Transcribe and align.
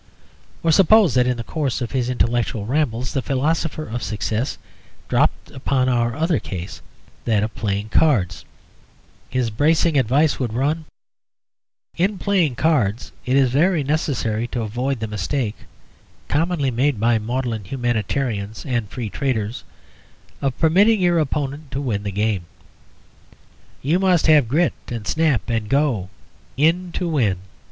Or 0.63 0.71
suppose 0.71 1.13
that 1.13 1.27
in 1.27 1.37
the 1.37 1.43
course 1.43 1.79
of 1.79 1.91
his 1.91 2.09
intellectual 2.09 2.65
rambles 2.65 3.13
the 3.13 3.21
philosopher 3.21 3.85
of 3.87 4.01
Success 4.01 4.57
dropped 5.07 5.51
upon 5.51 5.89
our 5.89 6.15
other 6.15 6.39
case, 6.39 6.81
that 7.25 7.43
of 7.43 7.53
playing 7.53 7.89
cards, 7.89 8.43
his 9.29 9.51
bracing 9.51 9.99
advice 9.99 10.39
would 10.39 10.53
run 10.55 10.85
"In 11.97 12.17
playing 12.17 12.55
cards 12.55 13.11
it 13.27 13.37
is 13.37 13.51
very 13.51 13.83
necessary 13.83 14.47
to 14.47 14.63
avoid 14.63 15.01
the 15.01 15.07
mistake 15.07 15.55
(commonly 16.27 16.71
made 16.71 16.99
by 16.99 17.19
maudlin 17.19 17.65
humanitarians 17.65 18.65
and 18.65 18.89
Free 18.89 19.07
Traders) 19.11 19.63
of 20.41 20.57
permitting 20.57 20.99
your 20.99 21.19
opponent 21.19 21.69
to 21.69 21.79
win 21.79 22.01
the 22.01 22.11
game. 22.11 22.47
You 23.83 23.99
must 23.99 24.25
have 24.25 24.47
grit 24.47 24.73
and 24.87 25.05
snap 25.05 25.47
and 25.47 25.69
go 25.69 26.09
in 26.57 26.91
to 26.93 27.07
win. 27.07 27.37